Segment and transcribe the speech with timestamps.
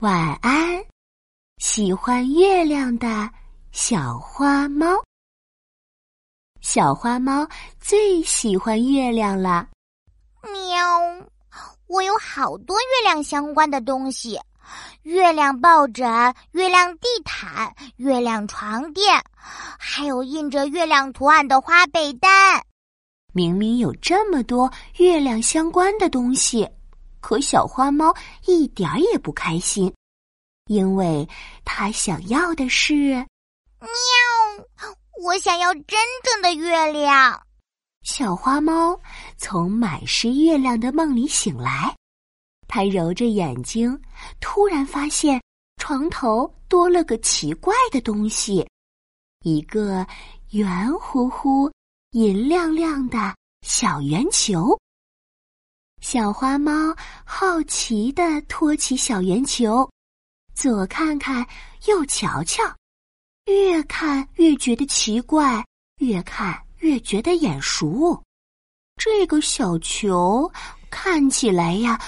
[0.00, 0.84] 晚安，
[1.58, 3.30] 喜欢月亮的
[3.70, 4.88] 小花猫。
[6.60, 7.48] 小花猫
[7.80, 9.68] 最喜欢月亮了。
[10.42, 11.28] 喵，
[11.86, 14.36] 我有好多月亮相关的东西：
[15.02, 16.04] 月亮抱枕、
[16.50, 19.22] 月亮地毯、月亮床垫，
[19.78, 22.60] 还有印着月亮图案的花被单。
[23.32, 26.68] 明明有这么多月亮相关的东西。
[27.24, 28.14] 可小花猫
[28.44, 29.90] 一点儿也不开心，
[30.66, 31.26] 因为
[31.64, 33.14] 它想要的是
[33.80, 33.88] 喵。
[35.24, 37.42] 我想要真正的月亮。
[38.02, 39.00] 小花猫
[39.38, 41.96] 从满是月亮的梦里醒来，
[42.68, 43.98] 它揉着眼睛，
[44.38, 45.40] 突然发现
[45.78, 48.68] 床头多了个奇怪的东西——
[49.40, 50.06] 一个
[50.50, 51.72] 圆乎乎、
[52.10, 54.78] 银亮亮的小圆球。
[56.04, 56.94] 小花猫
[57.24, 59.88] 好奇地托起小圆球，
[60.54, 61.44] 左看看，
[61.86, 62.62] 右瞧瞧，
[63.46, 65.64] 越看越觉得奇怪，
[66.00, 68.22] 越看越觉得眼熟。
[68.96, 70.52] 这个小球
[70.90, 71.98] 看起来呀，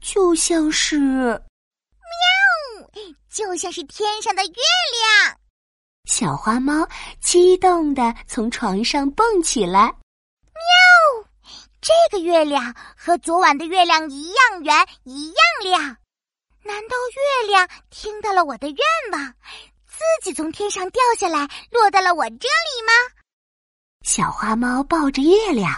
[0.00, 0.98] 就像是……
[0.98, 1.40] 喵，
[3.30, 5.38] 就像是天上的月亮。
[6.06, 6.88] 小花猫
[7.20, 9.84] 激动地从床上蹦起来，
[10.42, 10.93] 喵。
[11.84, 15.82] 这个月亮和昨晚的月亮一样圆，一样亮。
[16.62, 16.96] 难道
[17.42, 18.78] 月亮听到了我的愿
[19.12, 19.34] 望，
[19.86, 23.22] 自己从天上掉下来，落到了我这里吗？
[24.02, 25.70] 小花猫抱着月亮，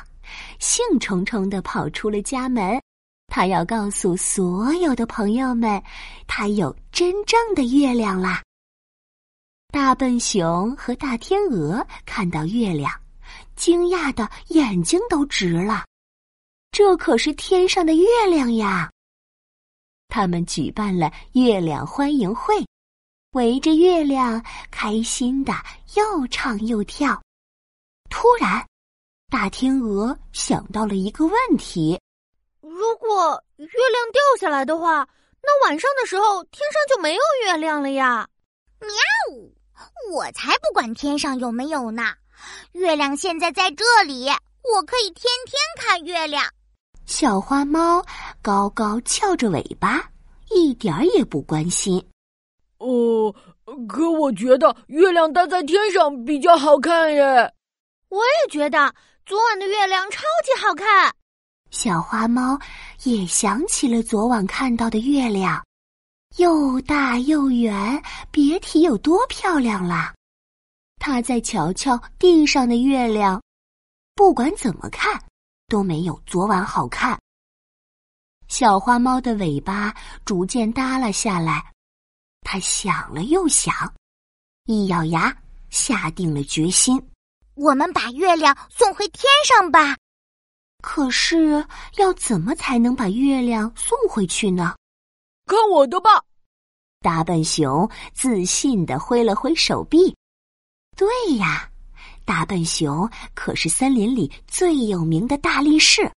[0.60, 2.80] 兴冲冲的跑出了家门。
[3.26, 5.82] 它要告诉所有的朋友们，
[6.28, 8.44] 它有真正的月亮啦。
[9.72, 12.92] 大笨熊和大天鹅看到月亮，
[13.56, 15.84] 惊讶的眼睛都直了。
[16.76, 18.90] 这可是天上的月亮呀！
[20.08, 22.54] 他们举办了月亮欢迎会，
[23.30, 25.54] 围着月亮开心的
[25.94, 27.18] 又唱又跳。
[28.10, 28.62] 突然，
[29.30, 31.98] 大天鹅想到了一个问题：
[32.60, 35.08] 如果月亮掉下来的话，
[35.40, 38.28] 那晚上的时候天上就没有月亮了呀！
[38.80, 38.90] 喵！
[40.12, 42.12] 我才不管天上有没有呢！
[42.72, 46.44] 月亮现在在这里，我可以天天看月亮。
[47.06, 48.04] 小花猫
[48.42, 50.10] 高高翘着尾巴，
[50.50, 52.04] 一点儿也不关心。
[52.78, 53.32] 哦，
[53.88, 57.24] 可我觉得月亮待在天上比较好看耶。
[58.08, 58.92] 我也觉得
[59.24, 61.14] 昨晚的月亮超级好看。
[61.70, 62.58] 小花猫
[63.04, 65.64] 也想起了昨晚看到的月亮，
[66.36, 70.12] 又大又圆，别提有多漂亮了。
[70.98, 73.40] 它再瞧瞧地上的月亮，
[74.14, 75.20] 不管怎么看。
[75.68, 77.18] 都没有昨晚好看。
[78.48, 79.94] 小花猫的尾巴
[80.24, 81.72] 逐渐耷拉下来，
[82.42, 83.74] 它想了又想，
[84.66, 85.36] 一咬牙，
[85.68, 87.10] 下定了决心：
[87.54, 89.96] 我们把月亮送回天上吧。
[90.82, 91.66] 可是
[91.96, 94.76] 要怎么才能把月亮送回去呢？
[95.46, 96.22] 看我的吧！
[97.00, 100.16] 大笨熊自信的挥了挥手臂。
[100.96, 101.68] 对呀。
[102.26, 106.10] 大笨熊可是森林里最有名的大力士，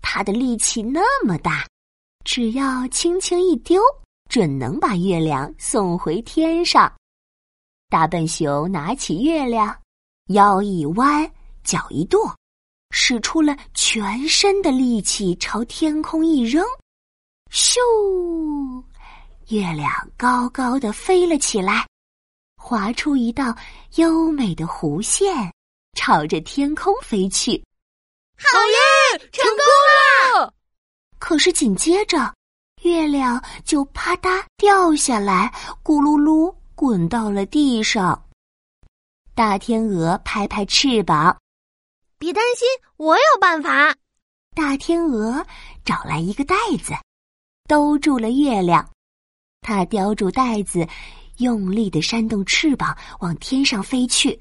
[0.00, 1.66] 他的力气那么大，
[2.24, 3.82] 只要轻轻一丢，
[4.30, 6.90] 准能把月亮送回天上。
[7.88, 9.76] 大笨熊拿起月亮，
[10.28, 11.28] 腰一弯，
[11.64, 12.32] 脚一跺，
[12.90, 16.64] 使出了全身的力气朝天空一扔，
[17.50, 17.80] 咻！
[19.48, 21.84] 月亮高高的飞了起来。
[22.68, 23.56] 划出一道
[23.94, 25.50] 优美的弧线，
[25.94, 27.64] 朝着天空飞去。
[28.36, 30.52] 好耶，成功了！
[31.18, 32.34] 可是紧接着，
[32.82, 35.50] 月亮就啪嗒掉下来，
[35.82, 38.22] 咕噜噜滚到了地上。
[39.34, 41.34] 大天鹅拍拍翅膀，
[42.18, 42.68] 别担心，
[42.98, 43.96] 我有办法。
[44.54, 45.42] 大天鹅
[45.86, 46.54] 找来一个袋
[46.84, 46.92] 子，
[47.66, 48.86] 兜住了月亮。
[49.62, 50.86] 它叼住袋子。
[51.38, 54.40] 用力的扇动翅膀，往天上飞去，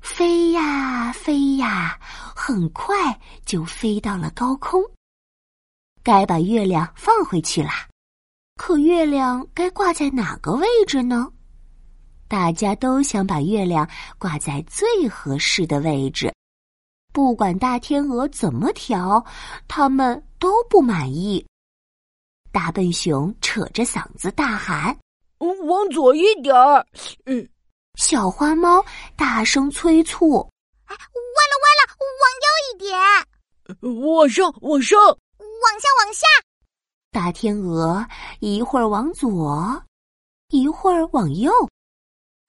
[0.00, 1.98] 飞呀飞呀，
[2.34, 4.82] 很快就飞到了高空。
[6.02, 7.70] 该把月亮放回去了，
[8.56, 11.30] 可月亮该挂在哪个位置呢？
[12.26, 16.32] 大家都想把月亮挂在最合适的位置，
[17.12, 19.24] 不管大天鹅怎么调，
[19.68, 21.44] 他们都不满意。
[22.52, 24.96] 大笨熊扯着嗓子大喊。
[25.70, 26.84] 往左一点儿，
[27.26, 27.48] 嗯，
[27.94, 28.84] 小花猫
[29.16, 30.40] 大声催促
[30.86, 31.82] ：“哎，歪了歪了，
[32.20, 36.26] 往右一点，往上往上，往下往下。”
[37.12, 38.04] 大天鹅
[38.40, 39.80] 一会儿往左，
[40.48, 41.52] 一会儿往右，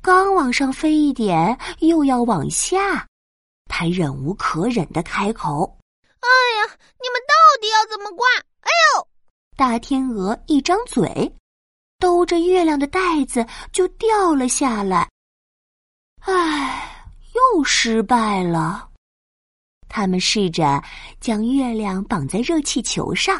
[0.04, 3.08] 刚往上飞一点，又要往下。
[3.68, 5.78] 他忍无可忍的开口
[6.20, 6.28] ：“哎
[6.58, 8.26] 呀，你们到底要怎么挂？”
[8.62, 9.08] 哎呦！
[9.56, 11.32] 大天鹅一张嘴，
[12.02, 15.08] 兜着月亮的袋子就掉了下来。
[16.22, 17.06] 唉，
[17.36, 18.90] 又失败了。
[19.88, 20.84] 他们试着
[21.20, 23.40] 将月亮绑在热气球上，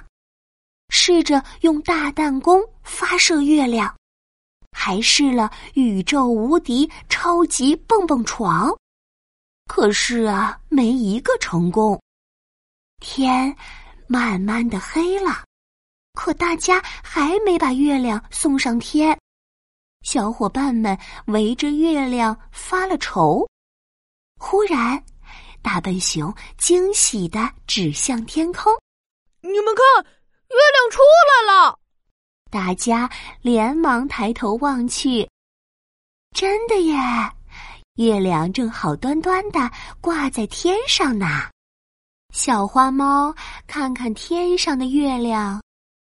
[0.90, 3.96] 试着用大弹弓发射月亮，
[4.72, 8.72] 还试了宇宙无敌超级蹦蹦床，
[9.66, 12.00] 可是啊，没一个成功。
[13.00, 13.56] 天
[14.06, 15.44] 慢慢的黑了，
[16.14, 19.18] 可大家还没把月亮送上天。
[20.06, 20.98] 小伙伴们
[21.28, 23.48] 围着月亮发了愁。
[24.40, 25.04] 忽然。
[25.64, 28.74] 大笨熊惊喜的指向天空
[29.42, 30.98] ：“你们看，月亮出
[31.30, 31.78] 来了！”
[32.50, 33.08] 大家
[33.44, 35.30] 连忙抬头望去，
[36.36, 36.98] 真的耶！
[37.98, 39.70] 月亮正好端端的
[40.02, 41.48] 挂在天上呢。
[42.34, 43.32] 小花猫
[43.68, 45.62] 看看天上的月亮，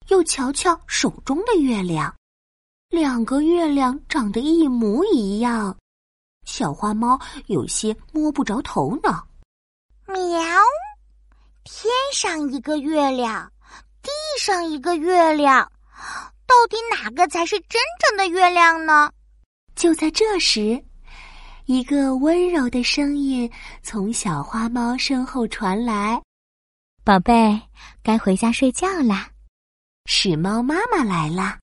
[0.09, 2.13] 又瞧瞧手中的月亮，
[2.89, 5.75] 两个月亮长得一模一样。
[6.45, 9.27] 小花猫有些摸不着头脑。
[10.07, 10.41] 喵！
[11.63, 13.51] 天上一个月亮，
[14.01, 14.09] 地
[14.39, 15.71] 上一个月亮，
[16.47, 19.11] 到底哪个才是真正的月亮呢？
[19.75, 20.83] 就在这时，
[21.65, 23.49] 一个温柔的声音
[23.83, 26.19] 从小花猫身后传来
[27.05, 27.61] ：“宝贝，
[28.01, 29.29] 该回家睡觉啦。”
[30.05, 31.57] 是猫妈妈来了。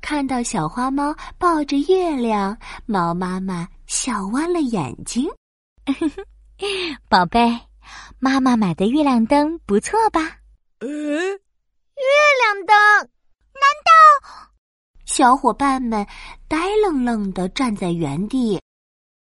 [0.00, 2.56] 看到小花猫抱着月亮，
[2.86, 5.28] 猫妈妈笑弯了眼睛
[7.08, 7.58] ：“宝贝。”
[8.20, 10.20] 妈妈买的月亮灯不错吧？
[10.80, 12.04] 嗯，月
[12.42, 12.76] 亮灯？
[13.54, 14.50] 难道？
[15.06, 16.06] 小伙伴们
[16.46, 18.60] 呆愣愣的站在原地。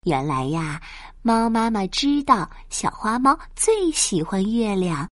[0.06, 0.80] 原来呀，
[1.22, 5.08] 猫妈妈知道小花猫最喜欢月亮，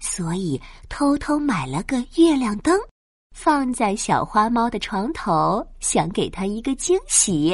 [0.00, 2.78] 所以偷偷买了个月亮灯，
[3.34, 7.52] 放在小花猫的床头，想给它一个惊喜。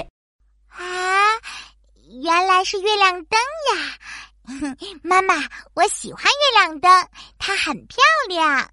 [0.68, 0.78] 啊，
[2.22, 3.38] 原来是月亮灯
[3.70, 4.76] 呀！
[5.02, 5.36] 妈妈，
[5.74, 7.08] 我喜欢月亮灯，
[7.38, 7.98] 它很漂
[8.28, 8.68] 亮。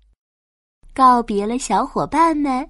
[0.93, 2.69] 告别了小伙伴们，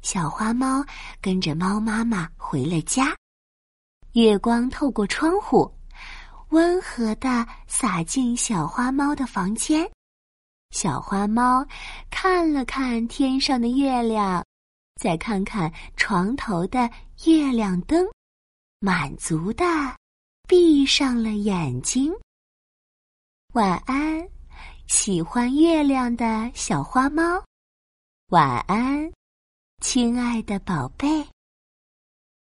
[0.00, 0.82] 小花猫
[1.20, 3.14] 跟着猫妈妈回了家。
[4.12, 5.70] 月光透过窗户，
[6.48, 9.88] 温和的洒进小花猫的房间。
[10.70, 11.66] 小花猫
[12.10, 14.44] 看了看天上的月亮，
[14.94, 16.88] 再看看床头的
[17.26, 18.06] 月亮灯，
[18.78, 19.64] 满足的
[20.46, 22.12] 闭上了眼睛。
[23.52, 24.26] 晚安，
[24.86, 27.42] 喜欢月亮的小花猫。
[28.28, 29.12] 晚安，
[29.80, 31.26] 亲爱的宝贝。